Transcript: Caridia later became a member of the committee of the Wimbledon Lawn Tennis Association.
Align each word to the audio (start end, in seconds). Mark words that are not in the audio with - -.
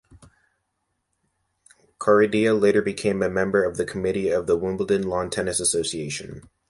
Caridia 1.99 2.59
later 2.59 2.81
became 2.81 3.21
a 3.21 3.29
member 3.29 3.63
of 3.63 3.77
the 3.77 3.85
committee 3.85 4.29
of 4.29 4.47
the 4.47 4.57
Wimbledon 4.57 5.03
Lawn 5.07 5.29
Tennis 5.29 5.59
Association. 5.59 6.41